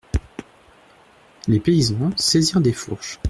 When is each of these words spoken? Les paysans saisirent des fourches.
Les 1.47 1.59
paysans 1.59 2.09
saisirent 2.17 2.59
des 2.59 2.73
fourches. 2.73 3.19